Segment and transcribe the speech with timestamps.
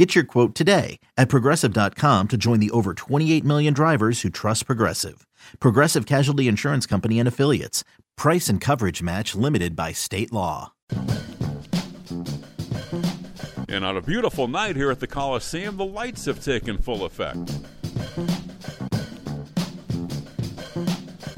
[0.00, 4.64] Get your quote today at progressive.com to join the over 28 million drivers who trust
[4.64, 5.26] Progressive.
[5.58, 7.84] Progressive Casualty Insurance Company and Affiliates.
[8.16, 10.72] Price and coverage match limited by state law.
[13.68, 17.58] And on a beautiful night here at the Coliseum, the lights have taken full effect.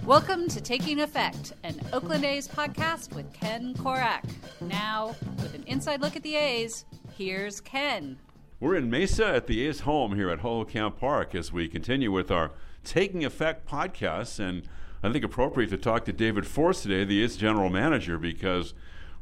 [0.06, 4.22] Welcome to Taking Effect, an Oakland A's podcast with Ken Korach.
[4.60, 6.84] Now, with an inside look at the A's,
[7.16, 8.18] here's Ken.
[8.62, 12.30] We're in Mesa at the A's home here at Hohokam Park as we continue with
[12.30, 12.52] our
[12.84, 14.38] Taking Effect podcast.
[14.38, 14.62] And
[15.02, 18.72] I think appropriate to talk to David Forst today, the A's general manager, because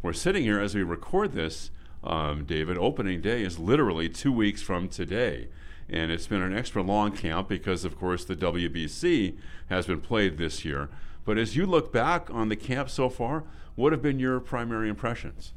[0.02, 1.70] we're sitting here as we record this.
[2.04, 5.48] Um, David, opening day is literally two weeks from today.
[5.88, 9.38] And it's been an extra long camp because, of course, the WBC
[9.70, 10.90] has been played this year.
[11.24, 14.90] But as you look back on the camp so far, what have been your primary
[14.90, 15.54] impressions?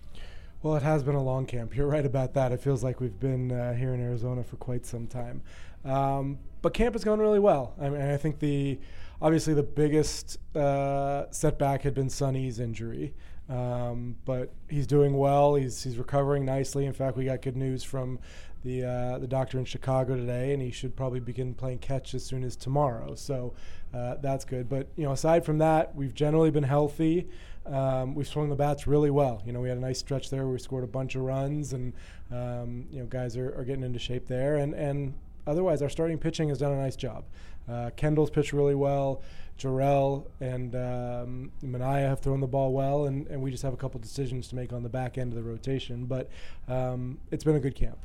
[0.64, 1.76] Well, it has been a long camp.
[1.76, 2.54] You're right about that.
[2.54, 5.42] It feels like we've been uh, here in Arizona for quite some time.
[5.84, 7.76] Um, but camp has gone really well.
[7.82, 8.80] I mean, I think the
[9.22, 13.14] obviously the biggest uh, setback had been Sonny's injury.
[13.50, 15.56] Um, but he's doing well.
[15.56, 16.86] He's he's recovering nicely.
[16.86, 18.20] In fact, we got good news from
[18.64, 22.24] the uh, the doctor in Chicago today, and he should probably begin playing catch as
[22.24, 23.16] soon as tomorrow.
[23.16, 23.54] So
[23.94, 24.70] uh, that's good.
[24.70, 27.28] But you know, aside from that, we've generally been healthy.
[27.66, 29.42] Um, we've swung the bats really well.
[29.46, 31.74] You know, we had a nice stretch there where we scored a bunch of runs,
[31.74, 31.94] and
[32.32, 34.58] um, you know, guys are, are getting into shape there.
[34.58, 35.14] And and
[35.46, 37.26] otherwise, our starting pitching has done a nice job.
[37.70, 39.22] Uh, Kendall's pitched really well.
[39.58, 43.78] Jharel and um, Manaea have thrown the ball well, and, and we just have a
[43.78, 46.06] couple decisions to make on the back end of the rotation.
[46.06, 46.30] But
[46.68, 48.00] um, it's been a good camp.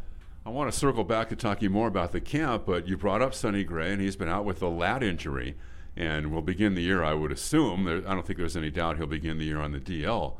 [0.48, 3.34] I want to circle back to talking more about the camp, but you brought up
[3.34, 5.56] Sonny Gray, and he's been out with a lat injury,
[5.94, 7.84] and will begin the year, I would assume.
[7.84, 10.37] There, I don't think there's any doubt he'll begin the year on the DL.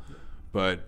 [0.51, 0.79] But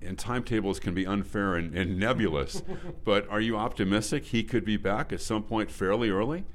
[0.00, 2.62] and timetables can be unfair and, and nebulous.
[3.04, 6.46] but are you optimistic he could be back at some point fairly early?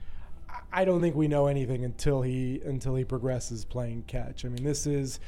[0.73, 4.43] I don't think we know anything until he until he progresses playing catch.
[4.43, 5.19] I mean, this is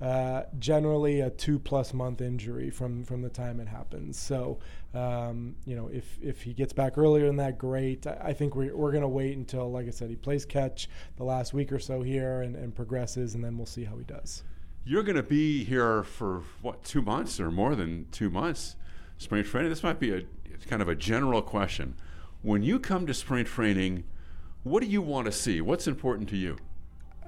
[0.00, 4.18] uh, generally a two plus month injury from from the time it happens.
[4.18, 4.58] So,
[4.94, 8.06] um, you know, if if he gets back earlier than that, great.
[8.06, 10.88] I, I think we're we're going to wait until, like I said, he plays catch
[11.16, 14.04] the last week or so here and, and progresses, and then we'll see how he
[14.04, 14.42] does.
[14.84, 18.76] You're going to be here for what two months or more than two months,
[19.18, 19.70] spring training.
[19.70, 20.22] This might be a
[20.68, 21.94] kind of a general question.
[22.42, 24.04] When you come to spring training
[24.64, 25.60] what do you want to see?
[25.60, 26.56] What's important to you?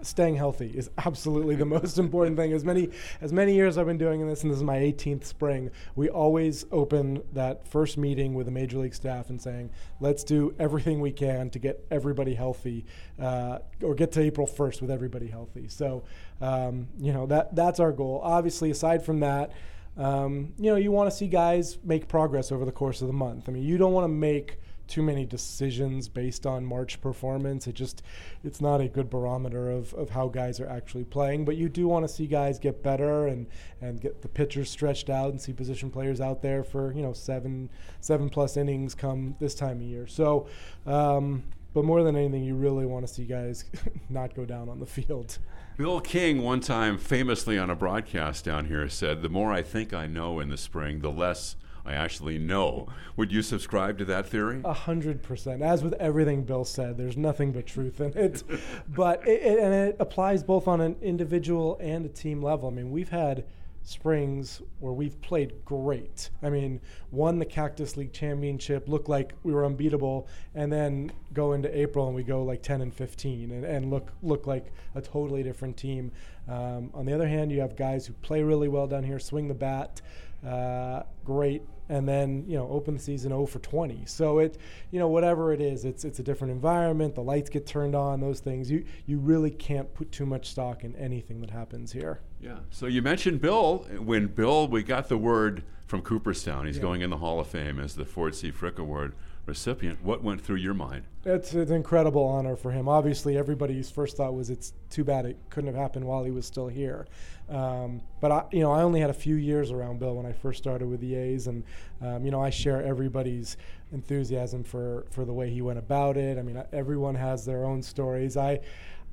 [0.03, 2.53] Staying healthy is absolutely the most important thing.
[2.53, 2.91] As many
[3.21, 6.65] as many years I've been doing this, and this is my 18th spring, we always
[6.73, 11.13] open that first meeting with the major league staff and saying, "Let's do everything we
[11.13, 12.85] can to get everybody healthy,
[13.19, 16.05] uh, or get to April 1st with everybody healthy." So,
[16.41, 18.21] um, you know that that's our goal.
[18.23, 19.53] Obviously, aside from that,
[19.97, 23.13] um, you know, you want to see guys make progress over the course of the
[23.13, 23.49] month.
[23.49, 24.59] I mean, you don't want to make
[24.91, 27.67] too many decisions based on March performance.
[27.67, 28.03] It just
[28.45, 31.45] it's not a good barometer of, of how guys are actually playing.
[31.45, 33.47] But you do want to see guys get better and,
[33.81, 37.13] and get the pitchers stretched out and see position players out there for you know
[37.13, 37.71] seven
[38.01, 40.07] seven plus innings come this time of year.
[40.07, 40.49] So.
[40.87, 43.65] Um, but more than anything, you really want to see guys
[44.11, 45.39] not go down on the field.
[45.77, 49.95] Bill King, one time famously on a broadcast down here, said, The more I think
[49.95, 52.89] I know in the spring, the less I actually know.
[53.17, 54.61] Would you subscribe to that theory?
[54.65, 55.63] A hundred percent.
[55.63, 58.43] As with everything Bill said, there's nothing but truth in it.
[58.89, 62.69] but it, it, and it applies both on an individual and a team level.
[62.69, 63.45] I mean, we've had
[63.83, 66.31] springs where we've played great.
[66.43, 66.81] I mean,
[67.11, 72.07] won the Cactus League championship, looked like we were unbeatable, and then go into April
[72.07, 75.77] and we go like 10 and 15 and, and look look like a totally different
[75.77, 76.13] team.
[76.49, 79.49] Um, on the other hand, you have guys who play really well down here, swing
[79.49, 80.01] the bat
[80.47, 84.05] uh, great, and then you know open season 0 for 20.
[84.07, 84.59] So it,
[84.91, 87.15] you know, whatever it is, it's it's a different environment.
[87.15, 88.21] The lights get turned on.
[88.21, 92.21] Those things you you really can't put too much stock in anything that happens here.
[92.41, 92.59] Yeah.
[92.71, 93.87] So you mentioned Bill.
[93.99, 96.67] When Bill, we got the word from Cooperstown.
[96.67, 96.83] He's yeah.
[96.83, 98.51] going in the Hall of Fame as the Ford C.
[98.51, 99.15] Frick Award
[99.47, 100.03] recipient.
[100.03, 101.05] What went through your mind?
[101.25, 102.89] It's an incredible honor for him.
[102.89, 106.47] Obviously, everybody's first thought was it's too bad it couldn't have happened while he was
[106.47, 107.07] still here.
[107.49, 110.33] Um, but I, you know, I only had a few years around Bill when I
[110.33, 111.65] first started with the A's, and
[112.01, 113.57] um, you know, I share everybody's
[113.93, 116.39] enthusiasm for for the way he went about it.
[116.39, 118.37] I mean, everyone has their own stories.
[118.37, 118.61] I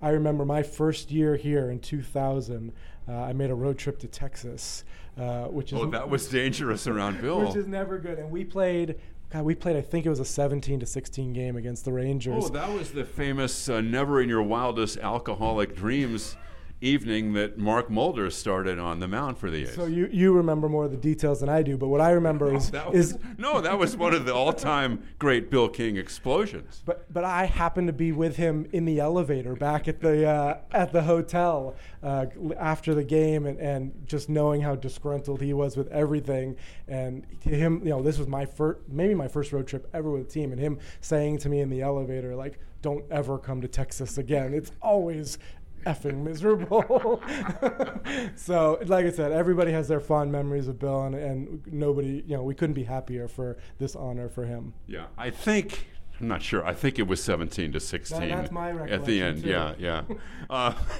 [0.02, 2.72] I remember my first year here in 2000.
[3.10, 4.84] Uh, I made a road trip to Texas,
[5.18, 7.46] uh, which is oh, that was dangerous around Bill.
[7.46, 8.20] which is never good.
[8.20, 8.96] And we played.
[9.30, 9.76] God, we played.
[9.76, 12.46] I think it was a 17 to 16 game against the Rangers.
[12.46, 16.38] Oh, that was the famous uh, "Never in Your Wildest Alcoholic Dreams"
[16.80, 19.74] evening that Mark Mulder started on the mound for the A's.
[19.74, 22.54] So you, you remember more of the details than I do, but what I remember
[22.56, 26.84] is, that was, is no, that was one of the all-time great Bill King explosions.
[26.86, 30.58] But but I happened to be with him in the elevator back at the uh,
[30.72, 32.28] at the hotel uh,
[32.60, 36.56] after the game, and, and just knowing how disgruntled he was with everything,
[36.88, 40.12] and to him, you know, this was my first maybe my first road trip ever
[40.12, 43.62] with the team, and him saying to me in the elevator like, "Don't ever come
[43.62, 44.54] to Texas again.
[44.54, 45.40] It's always
[45.88, 47.22] effing miserable.
[48.36, 52.36] so, like I said, everybody has their fond memories of Bill, and, and nobody, you
[52.36, 54.74] know, we couldn't be happier for this honor for him.
[54.88, 55.88] Yeah, I think.
[56.20, 56.66] I'm not sure.
[56.66, 59.44] I think it was 17 to 16 That- that's my at the end.
[59.44, 59.50] too.
[59.50, 60.04] Yeah, yeah.
[60.50, 60.74] Uh,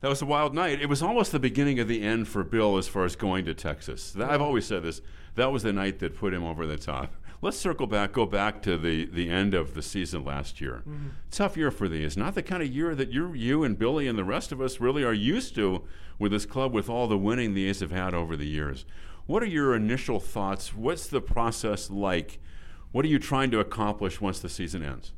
[0.00, 0.80] that was a wild night.
[0.80, 3.54] It was almost the beginning of the end for Bill as far as going to
[3.54, 4.12] Texas.
[4.12, 5.00] That, I've always said this.
[5.36, 7.14] That was the night that put him over the top.
[7.42, 10.82] Let's circle back, go back to the, the end of the season last year.
[10.88, 11.08] Mm-hmm.
[11.30, 12.16] Tough year for the A's.
[12.16, 14.80] Not the kind of year that you, you and Billy and the rest of us
[14.80, 15.84] really are used to
[16.18, 18.86] with this club, with all the winning the A's have had over the years.
[19.26, 20.74] What are your initial thoughts?
[20.74, 22.38] What's the process like?
[22.92, 25.12] What are you trying to accomplish once the season ends?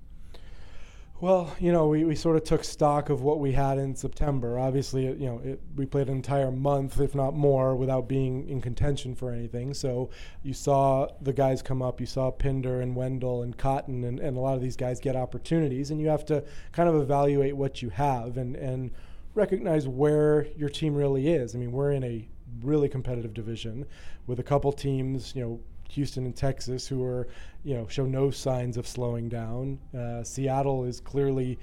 [1.21, 4.57] Well, you know, we, we sort of took stock of what we had in September.
[4.57, 8.61] Obviously, you know, it, we played an entire month, if not more, without being in
[8.61, 9.75] contention for anything.
[9.75, 10.11] So
[10.45, 11.99] you saw the guys come up.
[11.99, 15.17] You saw Pinder and Wendle and Cotton and, and a lot of these guys get
[15.17, 18.93] opportunities, and you have to kind of evaluate what you have and, and
[19.35, 21.53] recognize where your team really is.
[21.53, 22.29] I mean, we're in a
[22.63, 23.87] really competitive division
[24.29, 27.29] with a couple teams, you know, Houston and Texas, who are,
[27.65, 29.79] you know, show no signs of slowing down.
[29.97, 31.59] Uh, Seattle is clearly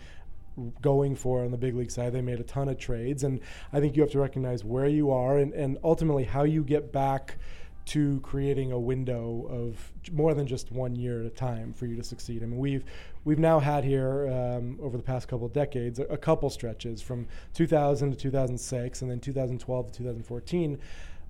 [0.81, 2.13] going for on the big league side.
[2.13, 3.39] They made a ton of trades, and
[3.73, 6.91] I think you have to recognize where you are and, and ultimately how you get
[6.91, 7.37] back
[7.85, 11.95] to creating a window of more than just one year at a time for you
[11.95, 12.41] to succeed.
[12.41, 12.83] I mean, we've
[13.25, 17.01] we've now had here um, over the past couple of decades a, a couple stretches
[17.01, 20.79] from 2000 to 2006, and then 2012 to 2014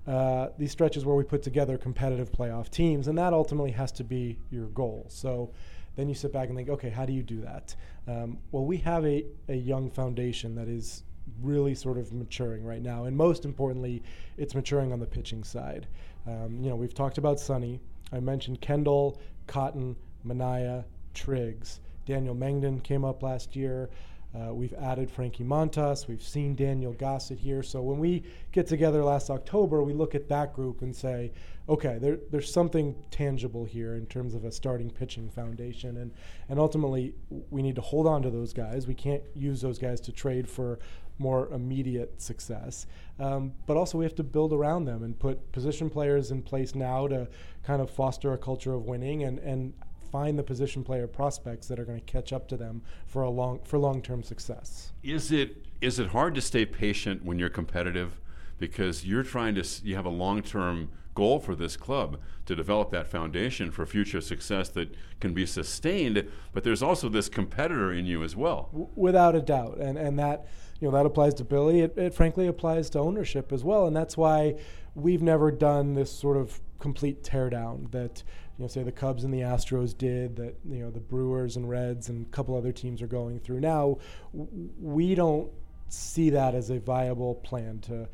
[0.06, 4.04] uh, these stretches where we put together competitive playoff teams, and that ultimately has to
[4.04, 5.06] be your goal.
[5.08, 5.50] So
[5.96, 7.74] then you sit back and think, okay, how do you do that?
[8.06, 11.02] Um, well, we have a, a young foundation that is
[11.42, 14.02] really sort of maturing right now, and most importantly,
[14.36, 15.88] it's maturing on the pitching side.
[16.26, 17.80] Um, you know, we've talked about Sonny.
[18.12, 21.80] I mentioned Kendall, Cotton, Manaea, Triggs.
[22.04, 23.90] Daniel Mengden came up last year.
[24.34, 26.06] Uh, we've added Frankie Montas.
[26.08, 27.62] We've seen Daniel Gossett here.
[27.62, 31.32] So when we get together last October, we look at that group and say,
[31.68, 35.96] okay, there, there's something tangible here in terms of a starting pitching foundation.
[35.96, 36.12] And,
[36.48, 37.14] and ultimately,
[37.50, 38.86] we need to hold on to those guys.
[38.86, 40.78] We can't use those guys to trade for
[41.18, 42.86] more immediate success.
[43.18, 46.74] Um, but also, we have to build around them and put position players in place
[46.74, 47.28] now to
[47.62, 49.72] kind of foster a culture of winning and, and
[50.06, 53.30] find the position player prospects that are going to catch up to them for a
[53.30, 54.92] long for long-term success.
[55.02, 58.20] Is it is it hard to stay patient when you're competitive
[58.58, 63.06] because you're trying to you have a long-term goal for this club to develop that
[63.06, 68.22] foundation for future success that can be sustained but there's also this competitor in you
[68.22, 68.68] as well.
[68.94, 70.46] Without a doubt, and and that
[70.80, 71.80] you know that applies to Billy.
[71.80, 74.56] It, it frankly applies to ownership as well, and that's why
[74.94, 78.22] we've never done this sort of complete teardown that
[78.58, 81.68] you know say the Cubs and the Astros did that you know the Brewers and
[81.68, 83.98] Reds and a couple other teams are going through now.
[84.32, 85.50] We don't
[85.88, 88.08] see that as a viable plan to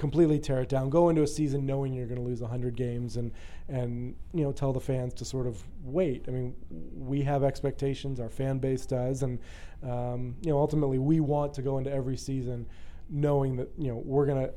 [0.00, 0.90] completely tear it down.
[0.90, 3.30] Go into a season knowing you're going to lose 100 games and
[3.68, 6.24] and you know tell the fans to sort of wait.
[6.26, 9.38] I mean, we have expectations, our fan base does, and
[9.84, 12.66] um, you know ultimately we want to go into every season
[13.08, 14.52] knowing that you know we're going to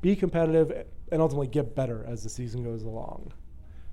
[0.00, 3.32] be competitive and ultimately get better as the season goes along.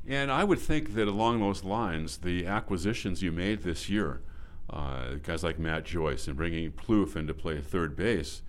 [0.08, 4.22] And I would think that along those lines, the acquisitions you made this year,
[4.70, 8.44] uh, guys like Matt Joyce and bringing Plouffe into play third base,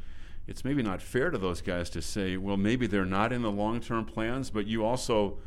[0.47, 3.51] it's maybe not fair to those guys to say, well, maybe they're not in the
[3.51, 5.39] long term plans, but you also,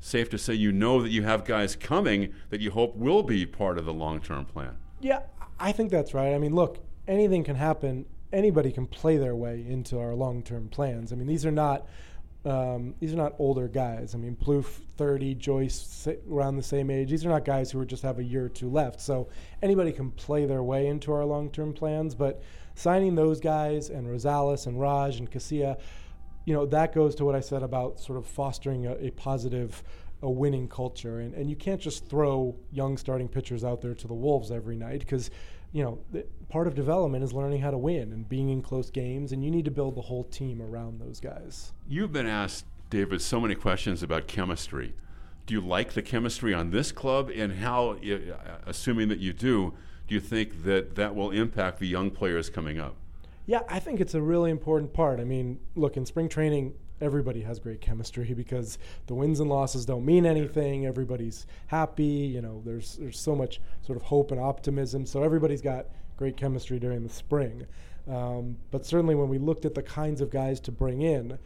[0.00, 3.46] safe to say, you know that you have guys coming that you hope will be
[3.46, 4.76] part of the long term plan.
[5.00, 5.20] Yeah,
[5.58, 6.34] I think that's right.
[6.34, 6.78] I mean, look,
[7.08, 8.06] anything can happen.
[8.32, 11.12] Anybody can play their way into our long-term plans.
[11.12, 11.86] I mean, these are not
[12.44, 14.16] um, these are not older guys.
[14.16, 17.08] I mean, Plouffe, 30, Joyce, around the same age.
[17.08, 19.00] These are not guys who are just have a year or two left.
[19.00, 19.28] So
[19.62, 22.16] anybody can play their way into our long-term plans.
[22.16, 22.42] But
[22.74, 25.78] signing those guys and Rosales and Raj and Casilla,
[26.44, 29.82] you know, that goes to what I said about sort of fostering a, a positive,
[30.22, 31.20] a winning culture.
[31.20, 34.76] And, and you can't just throw young starting pitchers out there to the Wolves every
[34.76, 35.30] night because
[35.72, 35.98] you know,
[36.50, 39.50] part of development is learning how to win and being in close games, and you
[39.50, 41.72] need to build the whole team around those guys.
[41.88, 44.94] You've been asked, David, so many questions about chemistry.
[45.46, 47.96] Do you like the chemistry on this club, and how,
[48.66, 49.72] assuming that you do,
[50.08, 52.94] do you think that that will impact the young players coming up?
[53.46, 55.18] Yeah, I think it's a really important part.
[55.20, 59.84] I mean, look, in spring training, everybody has great chemistry because the wins and losses
[59.84, 60.86] don't mean anything.
[60.86, 62.04] Everybody's happy.
[62.04, 65.04] You know, there's there's so much sort of hope and optimism.
[65.06, 67.66] So everybody's got great chemistry during the spring.
[68.08, 71.38] Um, but certainly when we looked at the kinds of guys to bring in,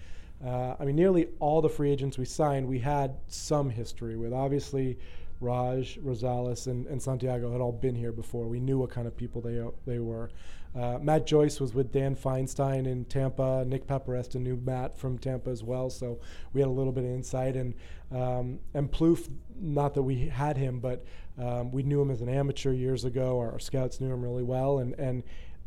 [0.45, 4.33] uh, I mean, nearly all the free agents we signed, we had some history with.
[4.33, 4.99] Obviously,
[5.41, 8.47] Raj, Rosales, and, and Santiago had all been here before.
[8.47, 10.31] We knew what kind of people they they were.
[10.75, 13.65] Uh, Matt Joyce was with Dan Feinstein in Tampa.
[13.67, 16.21] Nick Paparesta knew Matt from Tampa as well, so
[16.53, 17.57] we had a little bit of insight.
[17.57, 17.75] And
[18.13, 19.29] um, and Plouffe,
[19.59, 21.05] not that we had him, but
[21.39, 23.39] um, we knew him as an amateur years ago.
[23.39, 25.23] Our, our, scouts knew him really well, and and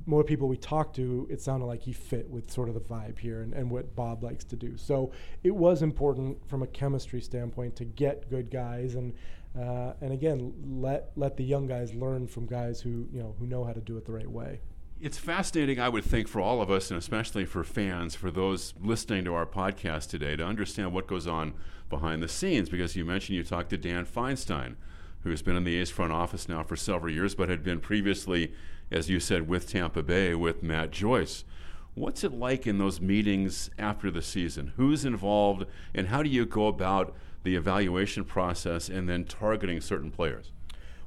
[0.06, 3.20] more people we talked to, it sounded like he fit with sort of the vibe
[3.20, 4.78] here and, and what Bob likes to do.
[4.78, 5.12] So
[5.44, 9.14] it was important from a chemistry standpoint to get good guys and
[9.60, 13.46] uh, and again let let the young guys learn from guys who you know who
[13.46, 14.60] know how to do it the right way.
[15.02, 18.74] It's fascinating, I would think, for all of us, and especially for fans, for those
[18.82, 21.54] listening to our podcast today, to understand what goes on
[21.90, 22.68] behind the scenes.
[22.68, 24.76] Because you mentioned you talked to Dan Feinstein,
[25.24, 28.54] who's been in the A's front office now for several years, but had been previously,
[28.92, 31.46] as you said, with Tampa Bay with Matt Joyce.
[32.00, 34.72] What's it like in those meetings after the season?
[34.78, 37.14] Who's involved, and how do you go about
[37.44, 40.54] the evaluation process and then targeting certain players?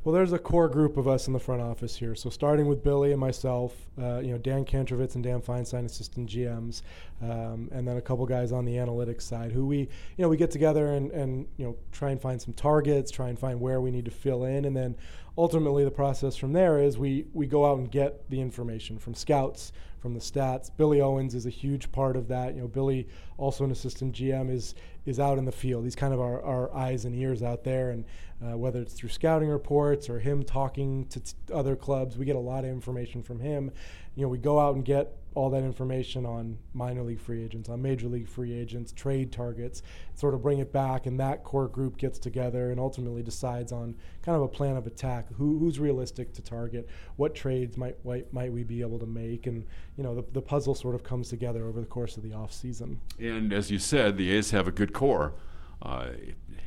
[0.04, 2.14] Well, there's a core group of us in the front office here.
[2.14, 6.28] So starting with Billy and myself, uh, you know, Dan Kantrovitz and Dan Feinstein, assistant
[6.28, 6.82] GMs,
[7.22, 10.36] um, and then a couple guys on the analytics side who we, you know, we
[10.36, 13.80] get together and, and, you know, try and find some targets, try and find where
[13.80, 14.66] we need to fill in.
[14.66, 14.96] And then
[15.38, 19.14] ultimately the process from there is we, we go out and get the information from
[19.14, 19.72] scouts,
[20.02, 20.68] from the stats.
[20.76, 22.56] Billy Owens is a huge part of that.
[22.56, 24.74] You know, Billy, also an assistant GM, is
[25.06, 25.84] is out in the field.
[25.84, 28.04] He's kind of our, our eyes and ears out there, and
[28.44, 32.36] uh, whether it's through scouting reports or him talking to t- other clubs, we get
[32.36, 33.70] a lot of information from him.
[34.14, 37.68] You know, we go out and get all that information on minor league free agents,
[37.68, 39.82] on major league free agents, trade targets,
[40.14, 43.94] sort of bring it back, and that core group gets together and ultimately decides on
[44.22, 45.26] kind of a plan of attack.
[45.36, 46.88] Who, who's realistic to target?
[47.16, 49.46] What trades might, might might we be able to make?
[49.46, 49.64] And
[49.96, 52.52] you know, the, the puzzle sort of comes together over the course of the off
[52.52, 53.00] season.
[53.18, 55.34] And as you said, the A's have a good core.
[55.82, 56.08] Uh,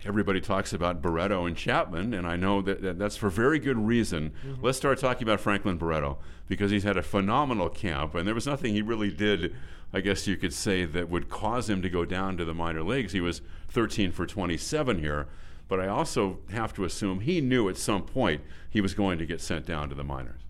[0.05, 3.77] everybody talks about Barreto and Chapman, and I know that, that that's for very good
[3.77, 4.31] reason.
[4.45, 4.63] Mm-hmm.
[4.63, 6.17] Let's start talking about Franklin Barreto
[6.47, 9.55] because he's had a phenomenal camp, and there was nothing he really did,
[9.93, 12.83] I guess you could say, that would cause him to go down to the minor
[12.83, 13.13] leagues.
[13.13, 15.27] He was 13 for 27 here,
[15.67, 19.25] but I also have to assume he knew at some point he was going to
[19.25, 20.44] get sent down to the minors.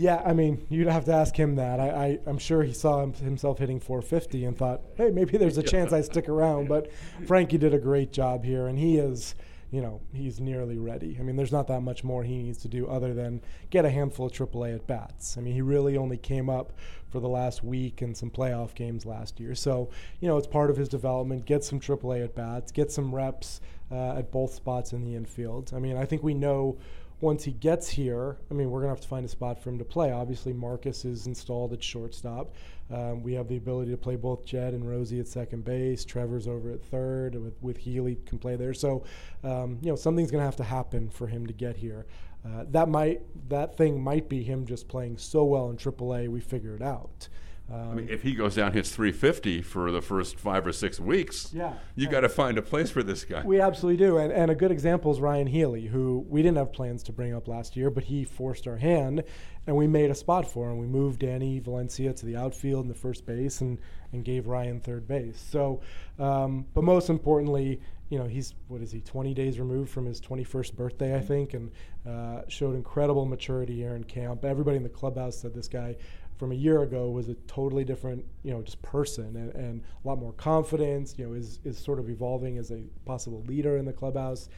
[0.00, 1.78] Yeah, I mean, you'd have to ask him that.
[1.78, 5.62] I, I, am sure he saw himself hitting 450 and thought, hey, maybe there's a
[5.62, 6.68] chance I stick around.
[6.70, 6.90] But
[7.26, 9.34] Frankie did a great job here, and he is,
[9.70, 11.18] you know, he's nearly ready.
[11.20, 13.90] I mean, there's not that much more he needs to do other than get a
[13.90, 15.36] handful of AAA at bats.
[15.36, 16.72] I mean, he really only came up
[17.10, 19.54] for the last week and some playoff games last year.
[19.54, 19.90] So,
[20.20, 21.44] you know, it's part of his development.
[21.44, 23.60] Get some AAA at bats, get some reps
[23.92, 25.72] uh, at both spots in the infield.
[25.76, 26.78] I mean, I think we know
[27.20, 29.70] once he gets here, I mean, we're going to have to find a spot for
[29.70, 30.10] him to play.
[30.10, 32.54] Obviously, Marcus is installed at shortstop.
[32.90, 36.04] Um, we have the ability to play both Jed and Rosie at second base.
[36.04, 37.34] Trevor's over at third.
[37.34, 38.74] With, with Healy can play there.
[38.74, 39.04] So,
[39.44, 42.06] um, you know, something's going to have to happen for him to get here.
[42.44, 46.28] Uh, that might that thing might be him just playing so well in AAA.
[46.28, 47.28] We figure it out.
[47.72, 50.98] Um, I mean, if he goes down hits 350 for the first five or six
[50.98, 53.42] weeks, yeah, you got to find a place for this guy.
[53.44, 56.72] We absolutely do, and, and a good example is Ryan Healy, who we didn't have
[56.72, 59.22] plans to bring up last year, but he forced our hand,
[59.66, 60.78] and we made a spot for him.
[60.78, 63.78] We moved Danny Valencia to the outfield and the first base, and
[64.12, 65.40] and gave Ryan third base.
[65.50, 65.80] So,
[66.18, 70.20] um, but most importantly, you know, he's what is he, 20 days removed from his
[70.20, 71.70] 21st birthday, I think, and
[72.06, 74.44] uh, showed incredible maturity here in camp.
[74.44, 75.96] Everybody in the clubhouse said this guy
[76.40, 80.08] from a year ago was a totally different, you know, just person and, and a
[80.08, 81.14] lot more confidence.
[81.18, 84.48] You know, is is sort of evolving as a possible leader in the clubhouse.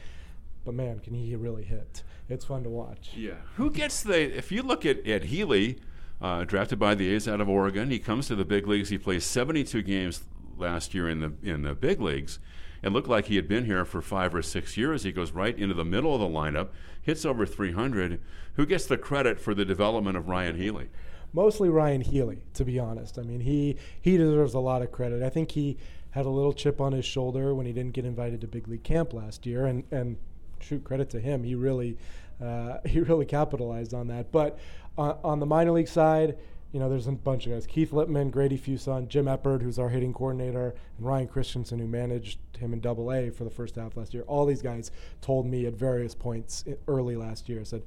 [0.63, 2.03] But man, can he really hit?
[2.29, 3.11] It's fun to watch.
[3.17, 3.33] Yeah.
[3.57, 4.35] Who gets the?
[4.35, 5.81] If you look at at Healy,
[6.21, 8.87] uh, drafted by the A's out of Oregon, he comes to the big leagues.
[8.87, 10.23] He plays 72 games
[10.57, 12.39] last year in the in the big leagues.
[12.81, 15.03] It looked like he had been here for five or six years.
[15.03, 16.69] He goes right into the middle of the lineup,
[17.01, 18.21] hits over 300.
[18.55, 20.89] Who gets the credit for the development of Ryan Healy?
[21.33, 23.19] Mostly Ryan Healy, to be honest.
[23.19, 25.23] I mean, he he deserves a lot of credit.
[25.23, 25.77] I think he
[26.11, 28.83] had a little chip on his shoulder when he didn't get invited to big league
[28.83, 30.17] camp last year, and and
[30.63, 31.97] shoot credit to him, he really
[32.41, 34.31] uh, he really capitalized on that.
[34.31, 34.57] But
[34.97, 36.37] On, on the minor league side,
[36.71, 39.89] you know, there's a bunch of guys: Keith Lieppman, Grady Fuson, Jim Eppard, who's our
[39.89, 43.97] hitting coordinator, and Ryan Christenson, who managed him in Double A for the first half
[43.97, 44.23] last year.
[44.23, 47.83] All these guys told me at various points early last year, said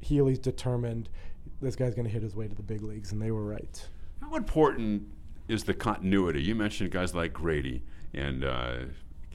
[0.00, 1.08] Healy's determined.
[1.60, 3.88] This guy's going to hit his way to the big leagues, and they were right.
[4.20, 5.02] How important
[5.48, 6.42] is the continuity?
[6.42, 7.82] You mentioned guys like Grady
[8.14, 8.76] and uh,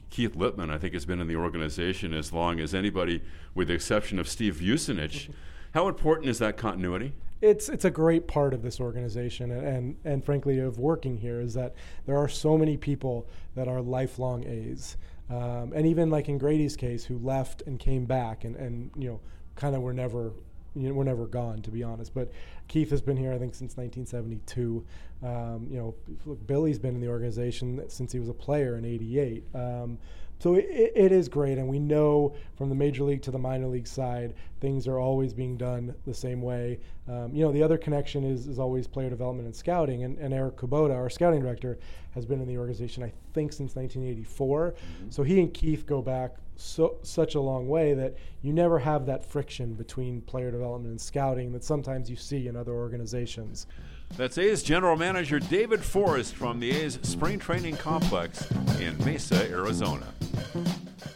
[0.09, 0.69] Keith Lieppman.
[0.69, 3.21] I think has been in the organization as long as anybody,
[3.53, 5.29] with the exception of Steve Vucinich.
[5.73, 7.13] How important is that continuity?
[7.43, 11.41] it's it's a great part of this organization and, and, and frankly of working here
[11.41, 11.75] is that
[12.05, 14.95] there are so many people that are lifelong A's.
[15.29, 19.09] Um, and even like in Grady's case, who left and came back and, and you
[19.09, 19.19] know
[19.55, 20.33] kind of were never
[20.75, 22.13] you know, we're never gone to be honest.
[22.13, 22.31] But
[22.67, 24.85] Keith has been here, I think, since 1972.
[25.23, 28.85] Um, you know, look, Billy's been in the organization since he was a player in
[28.85, 29.43] '88.
[29.55, 29.97] Um,
[30.39, 33.67] so it, it is great, and we know from the major league to the minor
[33.67, 36.79] league side, things are always being done the same way.
[37.07, 40.33] Um, you know, the other connection is, is always player development and scouting, and, and,
[40.33, 41.77] Eric Kubota, our scouting director,
[42.11, 44.71] has been in the organization, I think, since 1984.
[44.71, 45.09] Mm-hmm.
[45.09, 49.05] So he and Keith go back so such a long way that you never have
[49.07, 53.67] that friction between player development and scouting that sometimes you see in other organizations.
[54.15, 60.05] That's A's General Manager David Forst from the A's Spring Training Complex in Mesa, Arizona.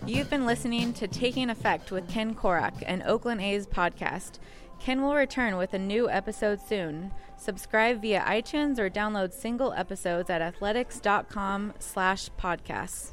[0.06, 4.40] You've been listening to Taking Effect with Ken Korach, an Oakland A's podcast.
[4.80, 7.12] Ken will return with a new episode soon.
[7.38, 13.12] Subscribe via iTunes or download single episodes at athletics.com slash podcasts.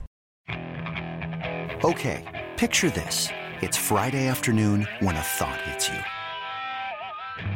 [1.84, 3.28] Okay, picture this.
[3.60, 6.23] It's Friday afternoon when a thought hits you.